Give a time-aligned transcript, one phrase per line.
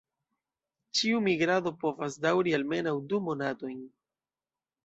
[0.99, 3.81] Ĉiu migrado povas daŭri almenaŭ du monatojn.